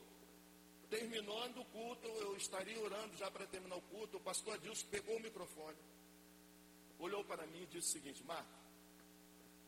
[0.90, 5.16] terminando o culto, eu estaria orando já para terminar o culto, o pastor Adilson pegou
[5.16, 5.78] o microfone,
[6.98, 8.58] olhou para mim e disse o seguinte, Marco,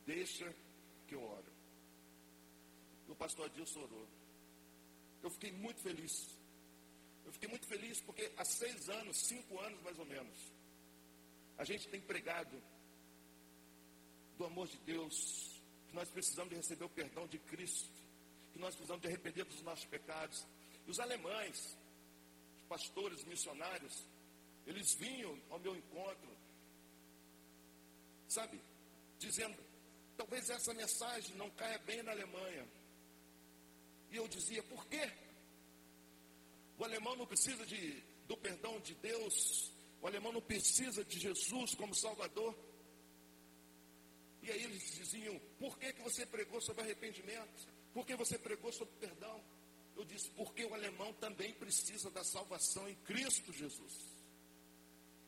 [0.05, 0.55] deixa
[1.07, 1.51] que eu oro.
[3.07, 4.07] E o pastor Adilson orou.
[5.25, 6.27] Eu fiquei muito feliz.
[7.25, 10.37] Eu fiquei muito feliz porque há seis anos, cinco anos mais ou menos,
[11.57, 12.55] a gente tem pregado
[14.37, 15.59] do amor de Deus,
[15.89, 17.89] que nós precisamos de receber o perdão de Cristo,
[18.53, 20.45] que nós precisamos de arrepender dos nossos pecados.
[20.85, 21.75] E os alemães,
[22.61, 24.05] os pastores, missionários,
[24.67, 26.37] eles vinham ao meu encontro,
[28.27, 28.61] sabe,
[29.17, 29.57] dizendo,
[30.15, 32.84] talvez essa mensagem não caia bem na Alemanha.
[34.11, 35.11] E eu dizia, por quê?
[36.77, 41.73] O alemão não precisa de, do perdão de Deus, o alemão não precisa de Jesus
[41.75, 42.55] como Salvador.
[44.43, 47.67] E aí eles diziam: por que, que você pregou sobre arrependimento?
[47.93, 49.43] Por que você pregou sobre perdão?
[49.95, 53.93] Eu disse: porque o alemão também precisa da salvação em Cristo Jesus.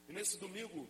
[0.08, 0.88] E nesse domingo,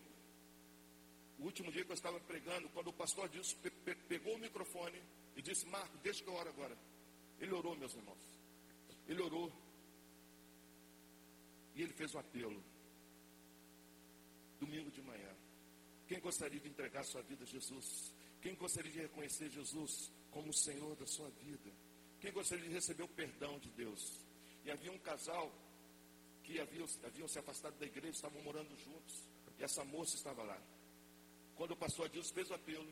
[1.40, 4.40] o último dia que eu estava pregando, quando o pastor disse, pe pe pegou o
[4.40, 5.02] microfone
[5.36, 6.78] e disse: Marco, deixa que eu oro agora.
[7.40, 8.40] Ele orou, meus irmãos.
[9.08, 9.52] Ele orou.
[11.76, 12.64] E ele fez um apelo.
[14.60, 15.36] Domingo de manhã.
[16.08, 18.14] Quem gostaria de entregar sua vida a Jesus?
[18.42, 21.72] Quem gostaria de reconhecer Jesus como o Senhor da sua vida?
[22.20, 24.22] Quem gostaria de receber o perdão de Deus?
[24.66, 25.52] E havia um casal
[26.44, 29.24] que haviam, haviam se afastado da igreja, estavam morando juntos.
[29.60, 30.60] E essa moça estava lá.
[31.56, 32.88] Quando o pastor Adilson fez o apelo,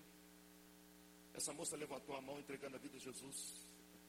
[1.33, 3.65] essa moça levantou a mão entregando a vida a Jesus.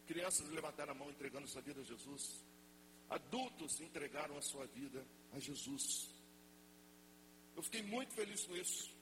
[0.07, 2.45] Crianças levantaram a mão entregando sua vida a Jesus.
[3.11, 6.09] Adultos entregaram a sua vida a Jesus.
[7.57, 8.95] Eu fiquei muito feliz com isso.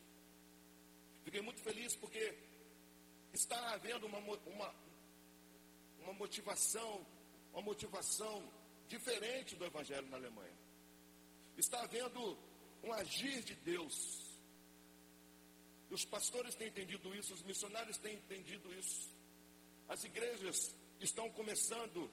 [1.25, 2.35] Fiquei muito feliz porque
[3.33, 4.75] está havendo uma, uma,
[6.01, 7.07] uma motivação,
[7.53, 8.51] uma motivação
[8.89, 10.57] diferente do Evangelho na Alemanha.
[11.57, 12.39] Está havendo
[12.83, 14.37] um agir de Deus.
[15.91, 19.11] Os pastores têm entendido isso, os missionários têm entendido isso.
[19.89, 22.11] As igrejas estão começando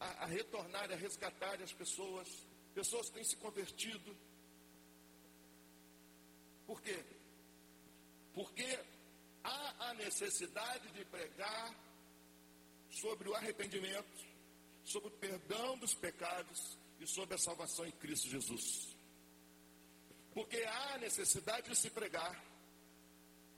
[0.00, 2.28] a, a retornar, a resgatar as pessoas.
[2.74, 4.16] Pessoas têm se convertido.
[6.66, 7.04] Por quê?
[8.32, 8.78] Porque
[9.44, 11.74] há a necessidade de pregar
[12.90, 14.26] sobre o arrependimento,
[14.84, 18.96] sobre o perdão dos pecados e sobre a salvação em Cristo Jesus.
[20.32, 22.42] Porque há necessidade de se pregar.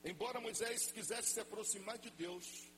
[0.05, 2.71] Embora Moisés quisesse se aproximar de Deus,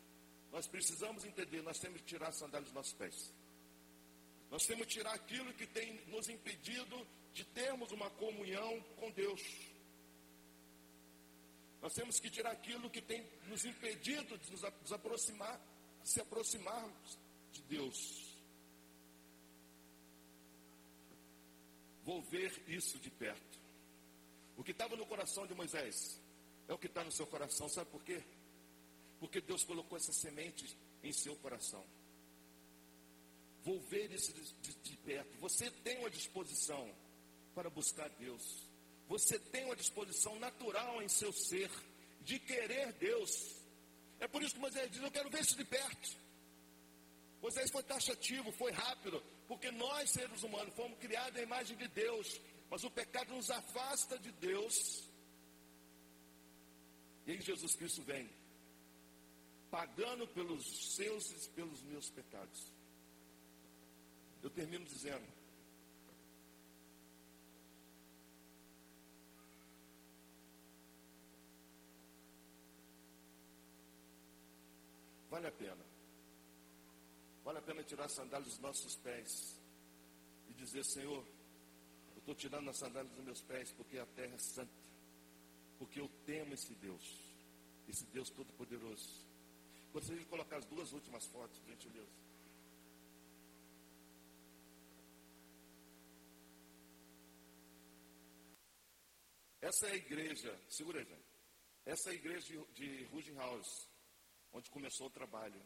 [0.53, 3.33] nós precisamos entender, nós temos que tirar a sandália dos nossos pés.
[4.51, 9.43] Nós temos que tirar aquilo que tem nos impedido de termos uma comunhão com Deus.
[11.81, 15.61] Nós temos que tirar aquilo que tem nos impedido de nos aproximar,
[16.03, 17.19] de se aproximarmos
[17.53, 18.39] de Deus.
[22.05, 23.59] Vou ver isso de perto.
[24.57, 26.21] O que estava no coração de Moisés
[26.67, 28.23] É o que está no seu coração, sabe por quê?
[29.19, 31.85] Porque Deus colocou essa semente em seu coração.
[33.65, 35.37] Vou ver isso de, de, de perto.
[35.39, 36.91] Você tem uma disposição
[37.55, 38.69] para buscar Deus.
[39.09, 41.71] Você tem uma disposição natural em seu ser
[42.23, 43.31] de querer Deus.
[44.21, 46.17] É por isso que Moisés diz: Eu quero ver isso de perto.
[47.41, 52.41] Moisés foi taxativo, foi rápido, porque nós, seres humanos, fomos criados à imagem de Deus,
[52.69, 55.09] mas o pecado nos afasta de Deus.
[57.27, 58.29] E aí Jesus Cristo vem,
[59.71, 62.73] pagando pelos seus e pelos meus pecados.
[64.43, 65.27] Eu termino dizendo:
[75.31, 75.85] vale a pena.
[77.45, 79.57] Vale a pena tirar a sandália dos nossos pés
[80.49, 81.25] e dizer: Senhor,
[82.15, 84.73] eu estou tirando a sandália dos meus pés porque a terra é santa,
[85.79, 87.21] porque eu temo esse Deus,
[87.89, 89.28] esse Deus Todo-Poderoso.
[89.93, 92.29] Gostaria de colocar as duas últimas fotos, gentileza.
[99.61, 101.39] Essa é a igreja, segura aí, gente.
[101.85, 103.89] Essa é a igreja de, House,
[104.53, 105.61] onde começou o trabalho.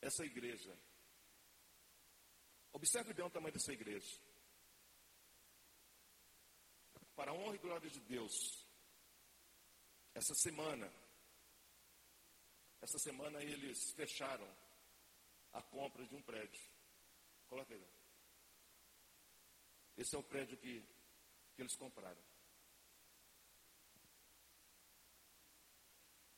[0.00, 0.76] Essa é igreja.
[2.72, 4.20] Observe bem o tamanho dessa igreja.
[7.14, 8.66] Para a honra e glória de Deus,
[10.14, 10.92] essa semana,
[12.86, 14.48] essa semana eles fecharam
[15.52, 16.62] a compra de um prédio.
[17.48, 17.84] Coloca aí.
[19.96, 20.86] Esse é o prédio que
[21.56, 22.22] que eles compraram.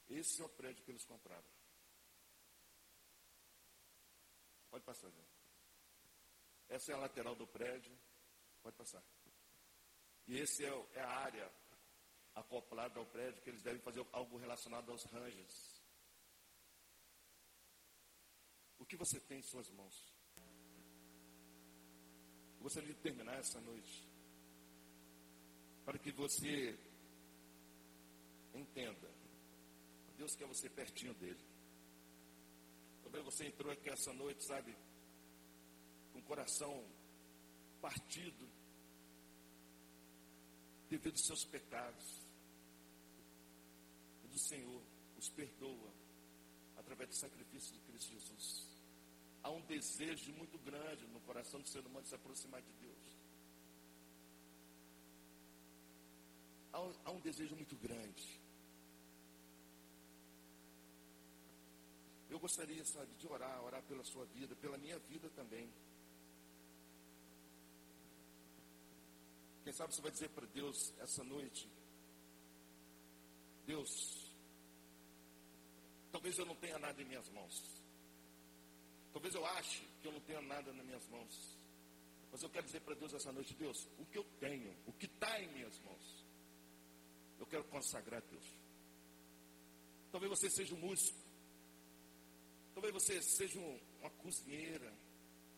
[0.08, 1.50] Esse é o prédio que eles compraram.
[4.70, 5.36] Pode passar, gente.
[6.68, 7.94] Essa é a lateral do prédio.
[8.62, 9.02] Pode passar.
[10.26, 11.52] E esse é, é a área
[12.34, 15.78] acoplada ao prédio que eles devem fazer algo relacionado aos ranges.
[18.77, 19.94] O que você tem em suas mãos?
[22.56, 24.08] Eu gostaria de terminar essa noite
[25.84, 26.78] para que você
[28.54, 29.08] entenda.
[30.16, 31.38] Deus quer você pertinho dele.
[33.02, 34.76] Talvez você entrou aqui essa noite, sabe,
[36.12, 36.84] com o coração
[37.80, 38.48] partido
[40.88, 42.22] devido aos seus pecados.
[44.24, 44.82] E do Senhor
[45.16, 45.92] os perdoa
[46.76, 48.77] através do sacrifício de Cristo Jesus.
[49.42, 53.18] Há um desejo muito grande no coração do ser humano de se aproximar de Deus.
[56.78, 58.40] há um, há um desejo muito grande.
[62.30, 65.68] Eu gostaria, sabe, de orar, orar pela sua vida, pela minha vida também.
[69.64, 71.68] Quem sabe você vai dizer para Deus essa noite:
[73.66, 73.90] Deus,
[76.12, 77.77] talvez eu não tenha nada em minhas mãos.
[79.18, 81.58] Talvez eu ache que eu não tenha nada nas minhas mãos.
[82.30, 85.06] Mas eu quero dizer para Deus essa noite: Deus, o que eu tenho, o que
[85.06, 86.24] está em minhas mãos,
[87.40, 88.44] eu quero consagrar a Deus.
[90.12, 91.18] Talvez você seja um músico.
[92.74, 94.94] Talvez você seja um, uma cozinheira.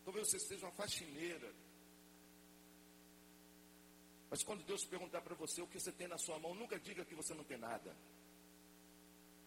[0.06, 1.54] Talvez você seja uma faxineira.
[4.30, 7.04] Mas quando Deus perguntar para você o que você tem na sua mão, nunca diga
[7.04, 7.94] que você não tem nada.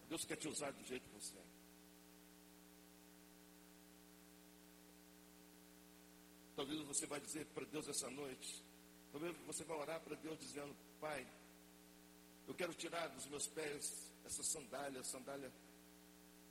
[0.08, 1.64] Deus quer te usar do jeito que você é.
[6.56, 8.62] Talvez você vai dizer para Deus essa noite.
[9.10, 11.26] Talvez você vai orar para Deus dizendo, Pai,
[12.46, 15.52] eu quero tirar dos meus pés essa sandália, sandália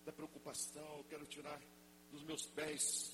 [0.06, 0.98] da preocupação.
[0.98, 1.60] Eu quero tirar
[2.12, 3.14] dos meus pés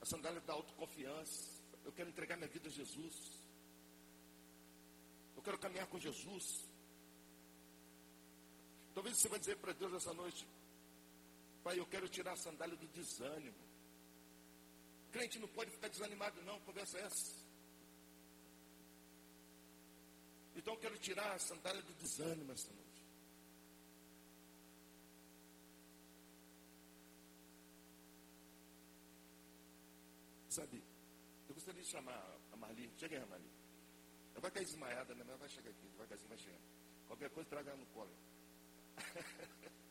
[0.00, 1.50] a sandália da autoconfiança.
[1.84, 3.14] Eu quero entregar minha vida a Jesus.
[5.36, 6.64] Eu quero caminhar com Jesus.
[8.94, 10.48] Talvez você vai dizer para Deus essa noite,
[11.62, 13.65] Pai, eu quero tirar a sandália do desânimo.
[15.16, 16.60] Crente não pode ficar desanimado, não.
[16.60, 17.32] Conversa é essa.
[20.54, 23.02] Então eu quero tirar a sandália do desânimo esta noite.
[30.50, 30.82] Sabe,
[31.48, 32.92] eu gostaria de chamar a Marli.
[32.98, 33.50] Chega aí, Marli.
[34.32, 35.20] Ela vai cair desmaiada, né?
[35.20, 36.60] Mas ela vai chegar aqui, devagarzinho vai chegar.
[37.06, 38.14] Qualquer coisa, traga ela no colo.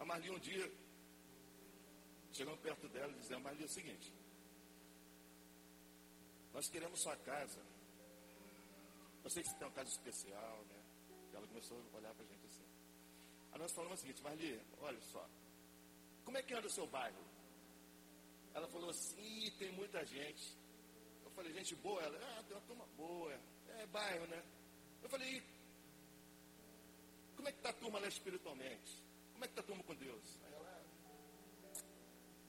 [0.00, 0.70] A Marli um dia
[2.32, 4.12] chegando perto dela dizendo, mas é o seguinte,
[6.52, 7.60] nós queremos sua casa.
[9.22, 10.82] Eu sei que você tem uma casa especial, né?
[11.32, 12.64] Ela começou a olhar para a gente assim.
[13.52, 15.28] Aí nós falamos o seguinte, Marli, olha só,
[16.24, 17.24] como é que anda o seu bairro?
[18.54, 20.56] Ela falou assim, tem muita gente.
[21.24, 22.02] Eu falei, gente boa?
[22.02, 23.32] Ela, ah, tem uma turma boa.
[23.78, 24.42] É bairro, né?
[25.02, 25.42] Eu falei,
[27.46, 29.04] como é que está a turma lá espiritualmente?
[29.32, 30.40] Como é que está a turma com Deus?
[30.44, 30.84] Aí ela,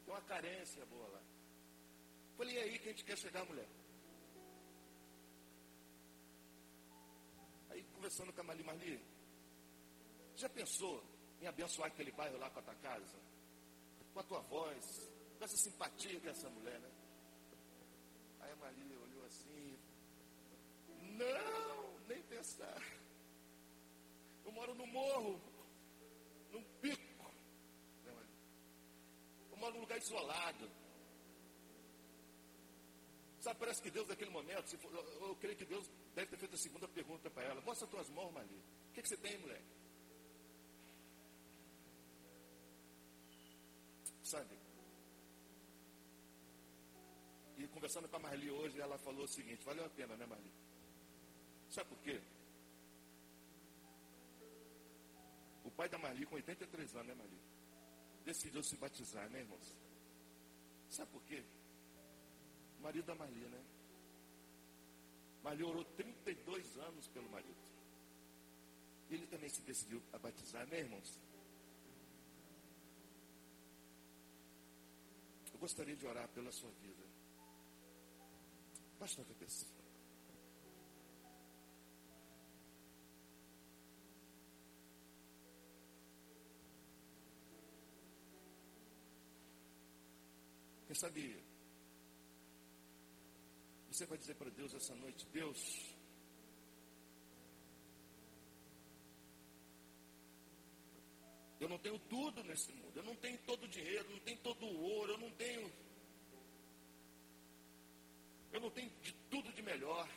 [0.03, 1.21] tem uma carência boa lá.
[2.35, 3.67] Falei, e aí que a gente quer chegar, mulher?
[7.69, 8.99] Aí conversando com a Mali Marli,
[10.35, 11.03] já pensou
[11.41, 13.19] em abençoar aquele bairro lá com a tua casa?
[14.15, 16.91] Com a tua voz, com essa simpatia que essa mulher, né?
[18.39, 19.77] Aí a Maria olhou assim,
[21.19, 22.81] não, nem pensar.
[24.57, 25.39] Moro no morro,
[26.51, 27.31] num pico.
[29.51, 30.67] Eu moro num lugar isolado.
[33.39, 36.55] Sabe, parece que Deus naquele momento, for, eu, eu, creio que Deus deve ter feito
[36.55, 37.61] a segunda pergunta para ela.
[37.61, 38.57] Mostra as tuas mãos, Maria.
[38.89, 39.71] O que, que você tem, moleque?
[44.23, 44.57] Sabe?
[47.57, 50.51] E conversando com a Marli hoje, ela falou o seguinte, valeu a pena, né, Marli?
[51.69, 52.19] Sabe por quê?
[55.77, 57.39] Pai da Marli, com 83 anos, né, Marli?
[58.25, 59.75] Decidiu se batizar, né, irmãos?
[60.89, 61.43] Sabe por quê?
[62.79, 63.63] O marido da Marli, né?
[65.43, 67.55] Marli orou 32 anos pelo marido.
[69.09, 71.21] Ele também se decidiu a batizar, né, irmãos?
[75.53, 77.03] Eu gostaria de orar pela sua vida.
[78.99, 79.65] Baixa a cabeça.
[90.99, 91.43] Sabe
[93.91, 95.95] você vai dizer para Deus essa noite, Deus,
[101.59, 104.39] eu não tenho tudo nesse mundo, eu não tenho todo o dinheiro, eu não tenho
[104.39, 105.71] todo o ouro, eu não tenho
[108.51, 110.09] eu não tenho de tudo de melhor.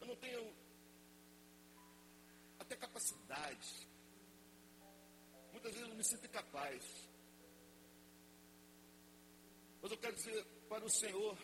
[0.00, 0.52] Eu não tenho
[2.58, 3.88] até capacidade.
[5.52, 6.82] Muitas vezes eu me sinto incapaz.
[9.84, 11.36] Mas eu quero dizer para o Senhor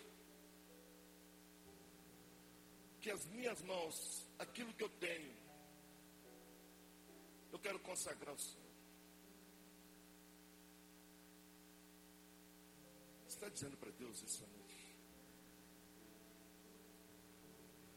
[3.00, 5.34] que as minhas mãos, aquilo que eu tenho,
[7.52, 8.70] eu quero consagrar ao Senhor.
[13.26, 14.70] Você está dizendo para Deus isso, amor?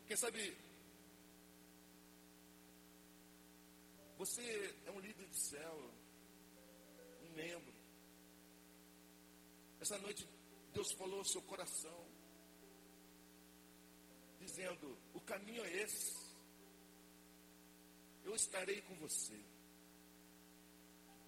[0.08, 0.58] Quem sabe
[4.18, 5.92] você é um líder de céu,
[7.24, 7.74] um membro.
[9.82, 10.26] Essa noite
[10.74, 12.06] Deus falou ao seu coração,
[14.40, 16.24] dizendo: o caminho é esse.
[18.24, 19.40] Eu estarei com você.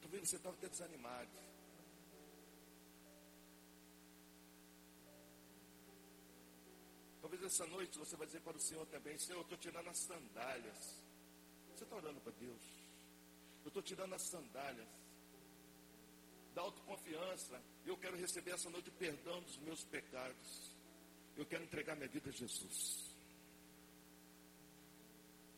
[0.01, 1.45] Talvez você estava até desanimado.
[7.21, 9.97] Talvez essa noite você vai dizer para o Senhor também, Senhor, eu estou tirando as
[9.97, 11.03] sandálias.
[11.73, 12.63] Você está orando para Deus?
[13.63, 15.04] Eu estou tirando as sandálias
[16.55, 17.61] da autoconfiança.
[17.85, 20.71] Eu quero receber essa noite o perdão dos meus pecados.
[21.37, 23.13] Eu quero entregar minha vida a Jesus.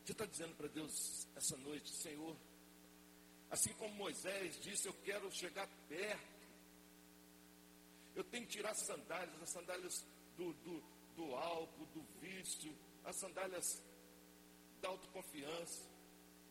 [0.04, 2.36] Você está dizendo para Deus essa noite, Senhor,
[3.50, 6.38] assim como Moisés disse, eu quero chegar perto.
[8.16, 12.72] Eu tenho que tirar as sandálias, as sandálias do, do do álcool, do vício,
[13.04, 13.82] as sandálias
[14.80, 15.84] da autoconfiança.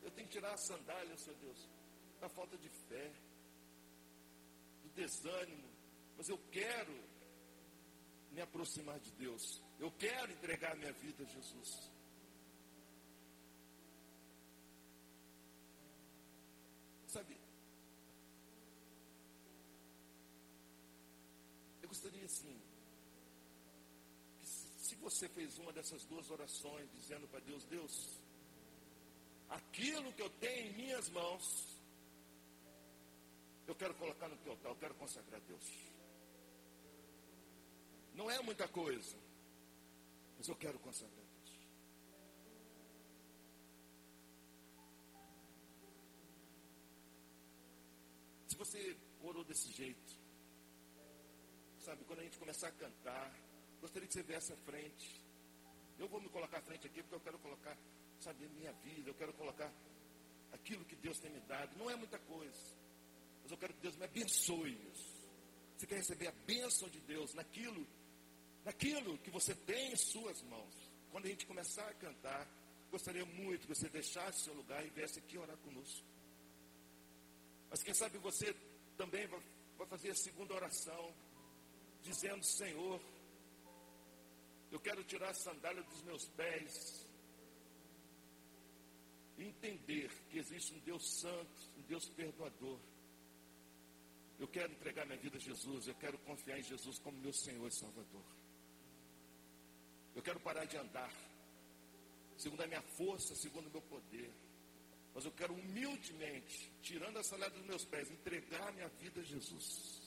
[0.02, 1.68] Eu tenho que tirar as sandálias, Senhor Deus,
[2.20, 3.12] da falta de fé,
[4.96, 5.68] desânimo.
[6.16, 6.94] Mas eu quero
[8.32, 9.62] me aproximar de Deus.
[9.78, 11.90] Eu quero entregar minha vida a Jesus.
[17.06, 17.38] Sabe,
[21.80, 22.60] eu gostaria assim,
[24.42, 28.20] se você fez uma dessas duas orações, dizendo para Deus, Deus,
[29.48, 31.75] aquilo que eu tenho em minhas mãos,
[33.66, 35.64] eu quero colocar no teu altar, eu quero consagrar a Deus.
[38.14, 39.16] Não é muita coisa,
[40.38, 41.68] mas eu quero consagrar a Deus.
[48.48, 50.14] Se você orou desse jeito,
[51.80, 53.46] sabe, quando a gente começar a cantar,
[53.80, 55.24] Gostaria que você viesse à frente.
[55.98, 57.76] Eu vou me colocar à frente aqui porque eu quero colocar,
[58.18, 59.72] sabe, minha vida, eu quero colocar
[60.52, 61.76] aquilo que Deus tem me dado.
[61.78, 62.76] Não é muita coisa.
[63.46, 65.14] Mas eu quero que Deus me abençoe isso.
[65.76, 67.86] Você quer receber a bênção de Deus naquilo,
[68.64, 70.74] naquilo que você tem em suas mãos.
[71.12, 72.44] Quando a gente começar a cantar,
[72.90, 76.04] gostaria muito que você deixasse seu lugar e viesse aqui orar conosco.
[77.70, 78.52] Mas quem sabe você
[78.96, 81.14] também vai fazer a segunda oração
[82.02, 83.00] dizendo: Senhor,
[84.72, 87.06] eu quero tirar a sandália dos meus pés
[89.38, 92.80] entender que existe um Deus santo, um Deus perdoador.
[94.38, 97.66] Eu quero entregar minha vida a Jesus, eu quero confiar em Jesus como meu Senhor
[97.68, 98.24] e Salvador.
[100.14, 101.12] Eu quero parar de andar,
[102.36, 104.30] segundo a minha força, segundo o meu poder.
[105.14, 110.02] Mas eu quero humildemente, tirando a sandália dos meus pés, entregar minha vida a Jesus.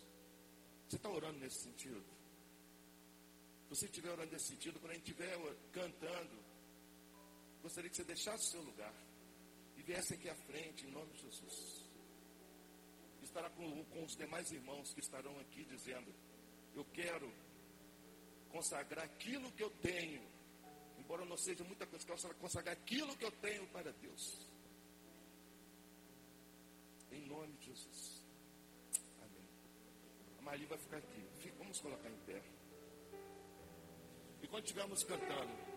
[0.88, 2.04] Você está orando nesse sentido?
[3.64, 5.38] Se você estiver orando nesse sentido, quando a gente estiver
[5.72, 6.40] cantando,
[7.62, 8.94] gostaria que você deixasse o seu lugar
[9.78, 11.79] e viesse aqui à frente, em nome de Jesus.
[13.30, 16.12] Estará com, com os demais irmãos que estarão aqui dizendo:
[16.76, 17.32] Eu quero
[18.52, 20.28] consagrar aquilo que eu tenho,
[20.98, 24.50] embora não seja muita coisa, quero consagrar aquilo que eu tenho para Deus.
[27.12, 28.26] Em nome de Jesus.
[29.22, 29.48] Amém.
[30.40, 31.52] A Maria vai ficar aqui.
[31.60, 32.42] Vamos colocar em pé.
[34.42, 35.69] E quando estivermos cantando.